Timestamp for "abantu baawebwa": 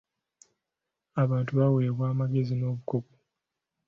1.23-2.05